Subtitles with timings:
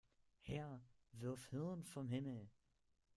[0.39, 0.81] Herr,
[1.11, 2.49] wirf Hirn vom Himmel!